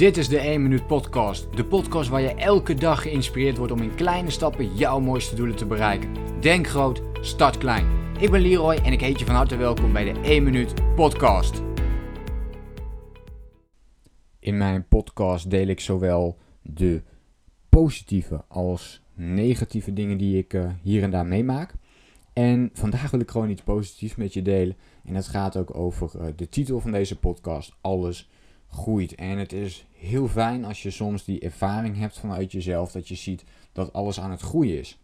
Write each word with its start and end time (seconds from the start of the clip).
Dit 0.00 0.16
is 0.16 0.28
de 0.28 0.38
1 0.38 0.62
Minuut 0.62 0.86
Podcast. 0.86 1.56
De 1.56 1.64
podcast 1.64 2.08
waar 2.08 2.20
je 2.20 2.34
elke 2.34 2.74
dag 2.74 3.02
geïnspireerd 3.02 3.56
wordt 3.56 3.72
om 3.72 3.82
in 3.82 3.94
kleine 3.94 4.30
stappen 4.30 4.76
jouw 4.76 5.00
mooiste 5.00 5.34
doelen 5.34 5.56
te 5.56 5.66
bereiken. 5.66 6.14
Denk 6.40 6.66
groot, 6.66 7.02
start 7.20 7.58
klein. 7.58 7.86
Ik 8.18 8.30
ben 8.30 8.40
Leroy 8.40 8.74
en 8.74 8.92
ik 8.92 9.00
heet 9.00 9.18
je 9.18 9.24
van 9.24 9.34
harte 9.34 9.56
welkom 9.56 9.92
bij 9.92 10.12
de 10.12 10.20
1 10.20 10.42
Minuut 10.42 10.94
Podcast. 10.94 11.62
In 14.38 14.56
mijn 14.56 14.88
podcast 14.88 15.50
deel 15.50 15.66
ik 15.66 15.80
zowel 15.80 16.38
de 16.62 17.02
positieve 17.68 18.44
als 18.48 19.02
negatieve 19.14 19.92
dingen 19.92 20.18
die 20.18 20.38
ik 20.38 20.52
uh, 20.52 20.70
hier 20.82 21.02
en 21.02 21.10
daar 21.10 21.26
meemaak. 21.26 21.74
En 22.32 22.70
vandaag 22.72 23.10
wil 23.10 23.20
ik 23.20 23.30
gewoon 23.30 23.50
iets 23.50 23.62
positiefs 23.62 24.16
met 24.16 24.32
je 24.32 24.42
delen. 24.42 24.76
En 25.04 25.14
dat 25.14 25.28
gaat 25.28 25.56
ook 25.56 25.74
over 25.74 26.10
uh, 26.16 26.26
de 26.36 26.48
titel 26.48 26.80
van 26.80 26.92
deze 26.92 27.18
podcast: 27.18 27.72
Alles 27.80 28.28
groeit. 28.70 29.14
En 29.14 29.38
het 29.38 29.52
is 29.52 29.86
heel 29.92 30.28
fijn 30.28 30.64
als 30.64 30.82
je 30.82 30.90
soms 30.90 31.24
die 31.24 31.40
ervaring 31.40 31.96
hebt 31.96 32.18
vanuit 32.18 32.52
jezelf, 32.52 32.92
dat 32.92 33.08
je 33.08 33.14
ziet 33.14 33.44
dat 33.72 33.92
alles 33.92 34.20
aan 34.20 34.30
het 34.30 34.40
groeien 34.40 34.78
is. 34.78 34.98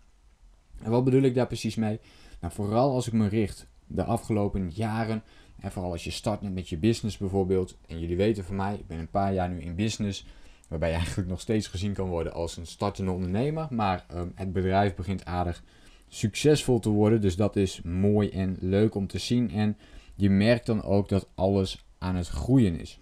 En 0.83 0.91
wat 0.91 1.05
bedoel 1.05 1.23
ik 1.23 1.35
daar 1.35 1.47
precies 1.47 1.75
mee? 1.75 2.01
Nou, 2.41 2.53
vooral 2.53 2.95
als 2.95 3.07
ik 3.07 3.13
me 3.13 3.29
richt 3.29 3.67
de 3.87 4.05
afgelopen 4.05 4.71
jaren, 4.75 5.23
en 5.61 5.73
vooral 5.73 5.93
als 5.93 6.05
je 6.05 6.11
start 6.11 6.55
met 6.55 6.69
je 6.69 6.79
business 6.79 7.17
bijvoorbeeld, 7.17 7.77
en 7.87 8.01
jullie 8.01 8.17
weten 8.17 8.45
van 8.45 8.57
mij, 8.57 8.75
ik 8.75 8.87
ben 8.87 8.99
een 8.99 9.11
paar 9.11 9.33
jaar 9.33 9.49
nu 9.49 9.61
in 9.61 9.75
business, 9.75 10.27
waarbij 10.69 10.89
je 10.91 10.97
eigenlijk 10.97 11.29
nog 11.29 11.41
steeds 11.41 11.67
gezien 11.67 11.93
kan 11.93 12.09
worden 12.09 12.33
als 12.33 12.57
een 12.57 12.67
startende 12.67 13.11
ondernemer, 13.11 13.67
maar 13.71 14.07
um, 14.15 14.33
het 14.35 14.53
bedrijf 14.53 14.95
begint 14.95 15.25
aardig 15.25 15.63
succesvol 16.09 16.79
te 16.79 16.89
worden, 16.89 17.21
dus 17.21 17.37
dat 17.37 17.57
is 17.57 17.83
mooi 17.83 18.29
en 18.29 18.57
leuk 18.61 18.95
om 18.95 19.07
te 19.07 19.19
zien. 19.19 19.51
En 19.51 19.77
je 20.15 20.31
merkt 20.31 20.67
dan 20.67 20.83
ook 20.83 21.09
dat 21.09 21.29
alles 21.35 21.85
aan 21.99 22.17
het 22.17 22.29
groeien 22.29 22.81
is. 22.81 23.01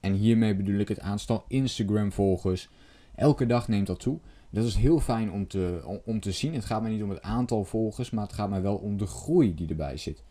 En 0.00 0.12
hiermee 0.12 0.56
bedoel 0.56 0.78
ik 0.78 0.88
het 0.88 1.00
aantal 1.00 1.44
Instagram-volgers. 1.48 2.68
Elke 3.14 3.46
dag 3.46 3.68
neemt 3.68 3.86
dat 3.86 4.00
toe. 4.00 4.18
Dat 4.50 4.64
is 4.64 4.74
heel 4.74 5.00
fijn 5.00 5.32
om 5.32 5.46
te, 5.46 6.00
om, 6.04 6.20
te 6.20 6.32
zien. 6.32 6.54
Het 6.54 6.64
gaat 6.64 6.82
mij 6.82 6.90
niet 6.90 7.02
om 7.02 7.10
het 7.10 7.22
aantal 7.22 7.64
volgers, 7.64 8.10
maar 8.10 8.24
het 8.24 8.32
gaat 8.32 8.50
mij 8.50 8.62
wel 8.62 8.76
om 8.76 8.96
de 8.96 9.06
groei 9.06 9.54
die 9.54 9.68
erbij 9.68 9.96
zit. 9.96 10.22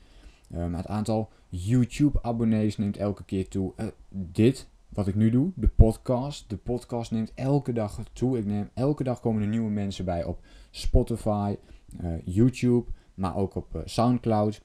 Um, 0.56 0.74
het 0.74 0.88
aantal 0.88 1.30
YouTube-abonnees 1.50 2.78
neemt 2.78 2.98
elke 2.98 3.24
keer 3.24 3.48
toe. 3.48 3.74
Uh, 3.78 3.86
dit, 4.10 4.68
wat 4.90 5.08
ik 5.08 5.16
nu 5.16 5.30
doe, 5.30 5.52
de 5.56 5.68
podcast. 5.68 6.50
De 6.50 6.58
podcast 6.58 7.12
neemt 7.12 7.32
elke 7.36 7.74
dag 7.74 8.00
toe. 8.14 8.38
Ik 8.38 8.46
neem, 8.46 8.70
elke 8.74 9.04
dag 9.04 9.20
komen 9.20 9.42
er 9.42 9.48
nieuwe 9.48 9.70
mensen 9.70 10.06
bij 10.06 10.24
op 10.24 10.40
Spotify, 10.72 11.56
uh, 12.02 12.14
YouTube, 12.26 12.92
maar 13.14 13.36
ook 13.36 13.56
op 13.56 13.82
Soundcloud. 13.86 14.62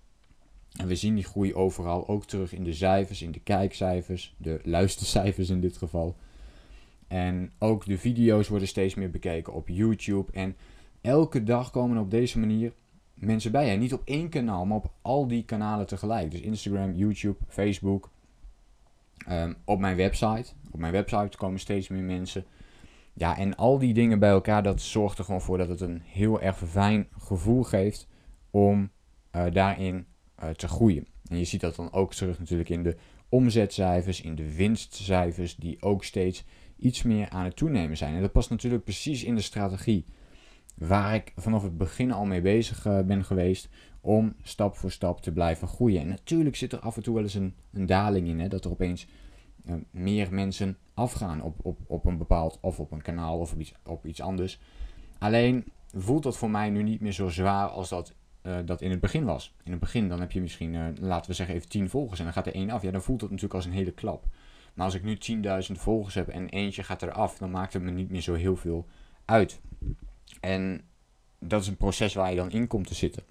En 0.75 0.87
we 0.87 0.97
zien 0.97 1.15
die 1.15 1.25
groei 1.25 1.55
overal 1.55 2.09
ook 2.09 2.25
terug 2.25 2.53
in 2.53 2.65
de 2.65 2.73
cijfers, 2.73 3.23
in 3.23 3.33
de 3.33 3.41
kijkcijfers, 3.41 4.35
de 4.37 4.61
luistercijfers 4.63 5.51
in 5.51 5.61
dit 5.61 5.77
geval. 5.77 6.17
En 7.09 7.53
ook 7.59 7.87
de 7.87 7.99
video's 7.99 8.49
worden 8.49 8.69
steeds 8.69 8.95
meer 8.95 9.11
bekeken 9.11 9.53
op 9.53 9.69
YouTube. 9.69 10.33
En 10.33 10.57
elke 11.01 11.43
dag 11.43 11.71
komen 11.71 11.99
op 11.99 12.11
deze 12.11 12.39
manier 12.39 12.73
mensen 13.15 13.53
bij. 13.53 13.71
En 13.71 13.79
niet 13.79 13.93
op 13.93 14.03
één 14.05 14.29
kanaal, 14.29 14.65
maar 14.65 14.77
op 14.77 14.93
al 15.03 15.27
die 15.27 15.45
kanalen 15.45 15.87
tegelijk. 15.87 16.31
Dus 16.31 16.41
Instagram, 16.41 16.95
YouTube, 16.95 17.39
Facebook. 17.49 18.11
Um, 19.29 19.57
op 19.65 19.79
mijn 19.79 19.97
website. 19.97 20.53
Op 20.71 20.81
mijn 20.81 20.93
website 20.93 21.37
komen 21.37 21.61
steeds 21.61 21.89
meer 21.89 22.03
mensen. 22.03 22.45
Ja, 23.13 23.39
en 23.39 23.57
al 23.57 23.79
die 23.79 23.95
dingen 23.95 24.19
bij 24.19 24.31
elkaar, 24.31 24.63
dat 24.63 24.81
zorgt 24.81 25.19
er 25.19 25.25
gewoon 25.25 25.41
voor 25.41 25.59
dat 25.59 25.69
het 25.69 25.81
een 25.81 26.03
heel 26.05 26.41
erg 26.41 26.59
fijn 26.69 27.09
gevoel 27.19 27.63
geeft 27.63 28.09
om 28.51 28.91
uh, 29.37 29.45
daarin 29.53 30.07
te 30.57 30.69
groeien. 30.69 31.07
En 31.29 31.39
je 31.39 31.45
ziet 31.45 31.61
dat 31.61 31.77
dan 31.77 31.93
ook 31.93 32.15
terug 32.15 32.39
natuurlijk 32.39 32.69
in 32.69 32.83
de 32.83 32.97
omzetcijfers, 33.29 34.21
in 34.21 34.35
de 34.35 34.55
winstcijfers, 34.55 35.57
die 35.57 35.83
ook 35.83 36.05
steeds 36.05 36.45
iets 36.77 37.03
meer 37.03 37.29
aan 37.29 37.45
het 37.45 37.57
toenemen 37.57 37.97
zijn. 37.97 38.15
En 38.15 38.21
dat 38.21 38.33
past 38.33 38.51
natuurlijk 38.51 38.85
precies 38.85 39.25
in 39.25 39.35
de 39.35 39.41
strategie 39.41 40.05
waar 40.75 41.15
ik 41.15 41.33
vanaf 41.37 41.63
het 41.63 41.79
begin 41.79 42.13
al 42.13 42.25
mee 42.25 42.41
bezig 42.41 42.87
uh, 42.87 43.01
ben 43.01 43.25
geweest 43.25 43.69
om 44.01 44.35
stap 44.43 44.77
voor 44.77 44.91
stap 44.91 45.21
te 45.21 45.33
blijven 45.33 45.69
groeien. 45.69 46.01
En 46.01 46.09
natuurlijk 46.09 46.57
zit 46.57 46.73
er 46.73 46.79
af 46.79 46.97
en 46.97 47.03
toe 47.03 47.15
wel 47.15 47.23
eens 47.23 47.35
een, 47.35 47.55
een 47.73 47.87
daling 47.87 48.29
in, 48.29 48.41
hè, 48.41 48.49
dat 48.49 48.65
er 48.65 48.71
opeens 48.71 49.07
uh, 49.67 49.75
meer 49.91 50.35
mensen 50.35 50.77
afgaan 50.95 51.43
op, 51.43 51.59
op, 51.63 51.79
op 51.87 52.05
een 52.05 52.19
bepaald, 52.19 52.59
of 52.61 52.81
op 52.81 52.93
een 52.93 53.03
kanaal 53.03 53.39
of 53.39 53.53
op 53.53 53.61
iets, 53.61 53.75
op 53.85 54.07
iets 54.07 54.21
anders. 54.21 54.61
Alleen 55.19 55.65
voelt 55.95 56.23
dat 56.23 56.37
voor 56.37 56.51
mij 56.51 56.71
nu 56.71 56.83
niet 56.83 57.01
meer 57.01 57.13
zo 57.13 57.29
zwaar 57.29 57.69
als 57.69 57.89
dat 57.89 58.15
uh, 58.47 58.57
dat 58.65 58.81
in 58.81 58.91
het 58.91 59.01
begin 59.01 59.25
was. 59.25 59.55
In 59.65 59.71
het 59.71 59.81
begin 59.81 60.09
dan 60.09 60.21
heb 60.21 60.33
je 60.33 60.41
misschien, 60.41 60.75
uh, 60.75 60.87
laten 61.01 61.31
we 61.31 61.37
zeggen, 61.37 61.55
even 61.55 61.69
10 61.69 61.89
volgers 61.89 62.19
en 62.19 62.25
dan 62.25 62.35
gaat 62.35 62.47
er 62.47 62.55
één 62.55 62.71
af. 62.71 62.83
Ja, 62.83 62.91
dan 62.91 63.03
voelt 63.03 63.21
dat 63.21 63.29
natuurlijk 63.29 63.55
als 63.55 63.65
een 63.65 63.73
hele 63.73 63.93
klap. 63.93 64.27
Maar 64.75 64.85
als 64.85 64.95
ik 64.95 65.03
nu 65.03 65.19
10.000 65.69 65.73
volgers 65.73 66.15
heb 66.15 66.29
en 66.29 66.49
eentje 66.49 66.83
gaat 66.83 67.03
eraf, 67.03 67.39
dan 67.39 67.51
maakt 67.51 67.73
het 67.73 67.83
me 67.83 67.91
niet 67.91 68.11
meer 68.11 68.21
zo 68.21 68.35
heel 68.35 68.57
veel 68.57 68.87
uit. 69.25 69.61
En 70.41 70.81
dat 71.39 71.63
is 71.63 71.69
een 71.69 71.77
proces 71.77 72.15
waar 72.15 72.31
je 72.31 72.37
dan 72.37 72.51
in 72.51 72.67
komt 72.67 72.87
te 72.87 72.95
zitten. 72.95 73.23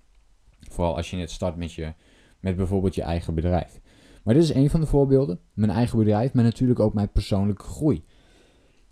Vooral 0.59 0.95
als 0.95 1.09
je 1.09 1.17
net 1.17 1.31
start 1.31 1.55
met, 1.55 1.73
je, 1.73 1.93
met 2.39 2.55
bijvoorbeeld 2.55 2.95
je 2.95 3.01
eigen 3.01 3.35
bedrijf. 3.35 3.79
Maar 4.23 4.33
dit 4.33 4.43
is 4.43 4.53
een 4.53 4.69
van 4.69 4.79
de 4.79 4.85
voorbeelden. 4.85 5.39
Mijn 5.53 5.71
eigen 5.71 5.97
bedrijf, 5.97 6.33
maar 6.33 6.43
natuurlijk 6.43 6.79
ook 6.79 6.93
mijn 6.93 7.11
persoonlijke 7.11 7.63
groei. 7.63 8.03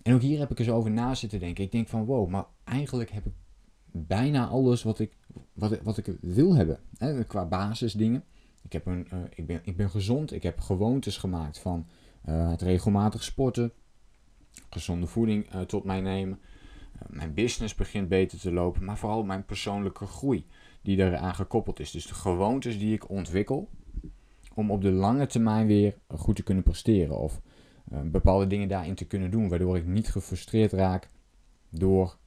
En 0.01 0.13
ook 0.13 0.21
hier 0.21 0.39
heb 0.39 0.51
ik 0.51 0.59
eens 0.59 0.69
over 0.69 0.91
na 0.91 1.15
zitten 1.15 1.39
denken. 1.39 1.63
Ik 1.63 1.71
denk 1.71 1.87
van 1.87 2.05
wow, 2.05 2.29
maar 2.29 2.45
eigenlijk 2.63 3.11
heb 3.11 3.25
ik 3.25 3.33
bijna 3.91 4.47
alles 4.47 4.83
wat 4.83 4.99
ik, 4.99 5.17
wat, 5.53 5.81
wat 5.81 5.97
ik 5.97 6.17
wil 6.21 6.55
hebben. 6.55 6.79
Hè, 6.97 7.23
qua 7.23 7.45
basisdingen. 7.45 8.23
Ik, 8.61 8.73
heb 8.73 8.85
een, 8.85 9.07
uh, 9.13 9.19
ik, 9.35 9.47
ben, 9.47 9.61
ik 9.63 9.77
ben 9.77 9.89
gezond. 9.89 10.33
Ik 10.33 10.43
heb 10.43 10.59
gewoontes 10.59 11.17
gemaakt 11.17 11.59
van 11.59 11.87
uh, 12.29 12.49
het 12.49 12.61
regelmatig 12.61 13.23
sporten. 13.23 13.71
Gezonde 14.69 15.07
voeding 15.07 15.53
uh, 15.53 15.61
tot 15.61 15.83
mij 15.83 16.01
nemen. 16.01 16.39
mijn 17.07 17.33
business 17.33 17.75
begint 17.75 18.09
beter 18.09 18.39
te 18.39 18.51
lopen. 18.51 18.85
Maar 18.85 18.97
vooral 18.97 19.23
mijn 19.23 19.45
persoonlijke 19.45 20.05
groei 20.05 20.45
die 20.81 20.97
eraan 20.97 21.35
gekoppeld 21.35 21.79
is. 21.79 21.91
Dus 21.91 22.07
de 22.07 22.13
gewoontes 22.13 22.79
die 22.79 22.93
ik 22.93 23.09
ontwikkel. 23.09 23.69
Om 24.53 24.71
op 24.71 24.81
de 24.81 24.91
lange 24.91 25.25
termijn 25.27 25.67
weer 25.67 25.97
goed 26.07 26.35
te 26.35 26.43
kunnen 26.43 26.63
presteren. 26.63 27.17
Of 27.17 27.41
bepaalde 28.03 28.47
dingen 28.47 28.67
daarin 28.67 28.95
te 28.95 29.05
kunnen 29.05 29.31
doen. 29.31 29.49
Waardoor 29.49 29.77
ik 29.77 29.85
niet 29.85 30.09
gefrustreerd 30.09 30.71
raak 30.71 31.09
door 31.69 32.17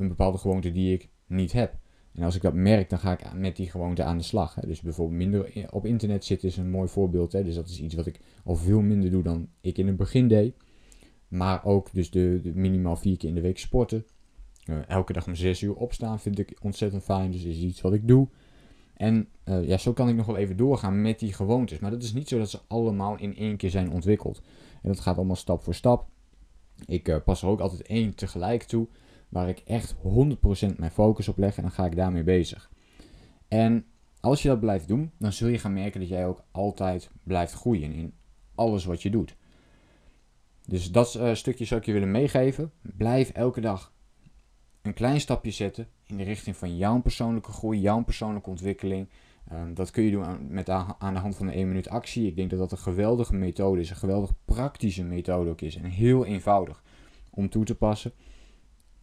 een 0.00 0.08
bepaalde 0.08 0.38
gewoonte 0.38 0.72
die 0.72 0.92
ik 0.92 1.08
niet 1.26 1.52
heb. 1.52 1.78
En 2.18 2.24
als 2.24 2.36
ik 2.36 2.42
dat 2.42 2.54
merk, 2.54 2.90
dan 2.90 2.98
ga 2.98 3.12
ik 3.12 3.34
met 3.34 3.56
die 3.56 3.70
gewoonte 3.70 4.02
aan 4.02 4.18
de 4.18 4.24
slag. 4.24 4.54
Hè. 4.54 4.66
Dus 4.66 4.80
bijvoorbeeld 4.80 5.18
minder 5.18 5.66
op 5.70 5.86
internet 5.86 6.24
zitten 6.24 6.48
is 6.48 6.56
een 6.56 6.70
mooi 6.70 6.88
voorbeeld. 6.88 7.32
Hè. 7.32 7.44
Dus 7.44 7.54
dat 7.54 7.68
is 7.68 7.80
iets 7.80 7.94
wat 7.94 8.06
ik 8.06 8.20
al 8.44 8.56
veel 8.56 8.80
minder 8.80 9.10
doe 9.10 9.22
dan 9.22 9.48
ik 9.60 9.78
in 9.78 9.86
het 9.86 9.96
begin 9.96 10.28
deed. 10.28 10.54
Maar 11.28 11.64
ook 11.64 11.92
dus 11.92 12.10
de, 12.10 12.40
minimaal 12.54 12.96
vier 12.96 13.16
keer 13.16 13.28
in 13.28 13.34
de 13.34 13.40
week 13.40 13.58
sporten. 13.58 14.06
Uh, 14.64 14.78
elke 14.88 15.12
dag 15.12 15.26
om 15.26 15.34
zes 15.34 15.60
uur 15.60 15.74
opstaan 15.74 16.20
vind 16.20 16.38
ik 16.38 16.56
ontzettend 16.62 17.02
fijn. 17.02 17.30
Dus 17.30 17.44
is 17.44 17.60
iets 17.60 17.80
wat 17.80 17.92
ik 17.92 18.08
doe. 18.08 18.28
En 18.94 19.28
uh, 19.44 19.68
ja, 19.68 19.76
zo 19.76 19.92
kan 19.92 20.08
ik 20.08 20.16
nog 20.16 20.26
wel 20.26 20.36
even 20.36 20.56
doorgaan 20.56 21.02
met 21.02 21.18
die 21.18 21.32
gewoontes. 21.32 21.78
Maar 21.78 21.90
dat 21.90 22.02
is 22.02 22.12
niet 22.12 22.28
zo 22.28 22.38
dat 22.38 22.50
ze 22.50 22.60
allemaal 22.68 23.18
in 23.18 23.36
één 23.36 23.56
keer 23.56 23.70
zijn 23.70 23.90
ontwikkeld. 23.90 24.42
En 24.82 24.88
dat 24.88 25.00
gaat 25.00 25.16
allemaal 25.16 25.36
stap 25.36 25.62
voor 25.62 25.74
stap. 25.74 26.08
Ik 26.86 27.08
uh, 27.08 27.16
pas 27.24 27.42
er 27.42 27.48
ook 27.48 27.60
altijd 27.60 27.82
één 27.82 28.14
tegelijk 28.14 28.62
toe 28.62 28.88
waar 29.28 29.48
ik 29.48 29.58
echt 29.58 29.94
100% 29.94 29.98
mijn 30.76 30.90
focus 30.90 31.28
op 31.28 31.38
leg 31.38 31.56
en 31.56 31.62
dan 31.62 31.70
ga 31.70 31.84
ik 31.84 31.96
daarmee 31.96 32.22
bezig. 32.22 32.70
En 33.48 33.84
als 34.20 34.42
je 34.42 34.48
dat 34.48 34.60
blijft 34.60 34.88
doen, 34.88 35.10
dan 35.18 35.32
zul 35.32 35.48
je 35.48 35.58
gaan 35.58 35.72
merken 35.72 36.00
dat 36.00 36.08
jij 36.08 36.26
ook 36.26 36.44
altijd 36.50 37.10
blijft 37.22 37.52
groeien 37.52 37.92
in 37.92 38.12
alles 38.54 38.84
wat 38.84 39.02
je 39.02 39.10
doet. 39.10 39.36
Dus 40.66 40.92
dat 40.92 41.14
uh, 41.14 41.34
stukje 41.34 41.64
zou 41.64 41.80
ik 41.80 41.86
je 41.86 41.92
willen 41.92 42.10
meegeven. 42.10 42.72
Blijf 42.80 43.30
elke 43.30 43.60
dag 43.60 43.92
een 44.82 44.94
klein 44.94 45.20
stapje 45.20 45.50
zetten 45.50 45.88
in 46.06 46.16
de 46.16 46.22
richting 46.22 46.56
van 46.56 46.76
jouw 46.76 47.00
persoonlijke 47.00 47.52
groei, 47.52 47.80
jouw 47.80 48.02
persoonlijke 48.04 48.50
ontwikkeling. 48.50 49.08
Uh, 49.52 49.60
dat 49.74 49.90
kun 49.90 50.02
je 50.02 50.10
doen 50.10 50.24
aan, 50.24 50.46
met 50.48 50.68
aan 50.68 51.14
de 51.14 51.20
hand 51.20 51.36
van 51.36 51.46
een 51.46 51.52
1 51.52 51.68
minuut 51.68 51.88
actie. 51.88 52.26
Ik 52.26 52.36
denk 52.36 52.50
dat 52.50 52.58
dat 52.58 52.72
een 52.72 52.78
geweldige 52.78 53.34
methode 53.34 53.80
is, 53.80 53.90
een 53.90 53.96
geweldig 53.96 54.32
praktische 54.44 55.04
methode 55.04 55.50
ook 55.50 55.60
is 55.60 55.76
en 55.76 55.84
heel 55.84 56.24
eenvoudig 56.24 56.82
om 57.30 57.48
toe 57.48 57.64
te 57.64 57.74
passen. 57.74 58.12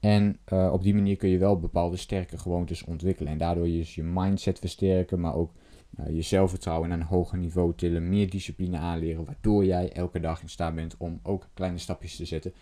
En 0.06 0.40
uh, 0.54 0.70
op 0.74 0.84
die 0.84 0.94
manier 0.94 1.16
kun 1.16 1.30
je 1.30 1.38
wel 1.38 1.60
bepaalde 1.60 1.98
sterke 1.98 2.38
gewoontes 2.38 2.84
ontwikkelen. 2.84 3.32
En 3.32 3.38
daardoor 3.38 3.68
je, 3.68 3.84
je 3.88 4.04
mindset 4.04 4.60
versterken, 4.60 5.20
maar 5.20 5.36
ook 5.36 5.52
uh, 6.00 6.16
je 6.16 6.22
zelfvertrouwen 6.22 6.90
naar 6.90 7.00
een 7.00 7.06
hoger 7.06 7.38
niveau 7.38 7.74
tillen. 7.76 8.10
Meer 8.10 8.30
discipline 8.30 8.78
aanleren, 8.78 9.26
waardoor 9.26 9.66
jij 9.66 9.92
elke 9.92 10.20
dag 10.20 10.42
in 10.42 10.50
staat 10.50 10.76
bent 10.76 10.98
om 10.98 11.20
ook 11.24 11.48
kleine 11.54 11.78
stapjes 11.78 12.16
te 12.16 12.26
zetten 12.26 12.54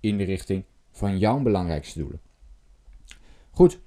in 0.00 0.18
de 0.18 0.24
richting 0.24 0.64
van 0.90 1.18
jouw 1.18 1.40
belangrijkste 1.40 1.98
doelen. 1.98 2.20
Goed, 3.50 3.80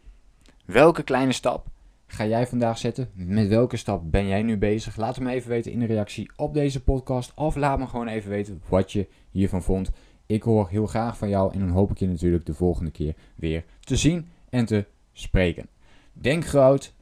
welke 0.66 1.04
kleine 1.04 1.34
stap 1.34 1.68
ga 2.08 2.26
jij 2.26 2.48
vandaag 2.48 2.78
zetten? 2.78 3.10
Met 3.14 3.48
welke 3.48 3.78
stap 3.78 4.12
ben 4.12 4.28
jij 4.28 4.44
nu 4.44 4.58
bezig? 4.58 4.96
Laat 4.96 5.20
me 5.20 5.32
even 5.32 5.50
weten 5.50 5.72
in 5.72 5.80
de 5.80 5.86
reactie 5.86 6.32
op 6.36 6.54
deze 6.54 6.84
podcast. 6.84 7.34
Of 7.36 7.56
laat 7.56 7.80
me 7.80 7.88
gewoon 7.88 8.08
even 8.08 8.30
weten 8.30 8.62
wat 8.70 8.92
je 8.92 9.08
hiervan 9.32 9.64
vond. 9.64 9.92
Ik 10.28 10.44
hoor 10.44 10.70
heel 10.70 10.88
graag 10.88 11.18
van 11.18 11.30
jou 11.30 11.54
en 11.54 11.60
dan 11.60 11.70
hoop 11.70 11.92
ik 11.92 11.98
je 11.98 12.08
natuurlijk 12.08 12.46
de 12.46 12.54
volgende 12.54 12.92
keer 12.92 13.16
weer 13.36 13.64
te 13.80 13.96
zien 13.96 14.30
en 14.50 14.66
te 14.66 14.86
spreken. 15.14 15.68
Denk 16.14 16.46
groot, 16.46 16.94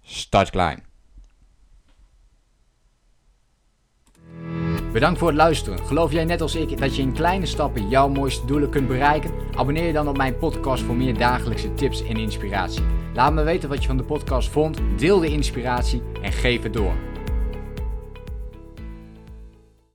start 0.00 0.50
klein. 0.50 0.82
Bedankt 4.92 5.18
voor 5.18 5.28
het 5.28 5.36
luisteren. 5.36 5.78
Geloof 5.78 6.12
jij 6.12 6.24
net 6.24 6.40
als 6.40 6.54
ik 6.54 6.78
dat 6.78 6.96
je 6.96 7.02
in 7.02 7.12
kleine 7.12 7.46
stappen 7.46 7.88
jouw 7.88 8.08
mooiste 8.08 8.46
doelen 8.46 8.70
kunt 8.70 8.88
bereiken? 8.88 9.30
Abonneer 9.54 9.86
je 9.86 9.92
dan 9.92 10.08
op 10.08 10.16
mijn 10.16 10.36
podcast 10.36 10.82
voor 10.82 10.96
meer 10.96 11.18
dagelijkse 11.18 11.74
tips 11.74 12.04
en 12.04 12.16
inspiratie. 12.16 12.82
Laat 13.14 13.32
me 13.32 13.42
weten 13.42 13.68
wat 13.68 13.80
je 13.80 13.88
van 13.88 13.96
de 13.96 14.04
podcast 14.04 14.48
vond, 14.48 14.80
deel 14.96 15.18
de 15.18 15.28
inspiratie 15.28 16.02
en 16.22 16.32
geef 16.32 16.62
het 16.62 16.72
door. 16.72 17.13